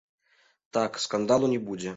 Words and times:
Так, 0.77 0.99
скандалу 1.07 1.55
не 1.55 1.59
будзе. 1.71 1.89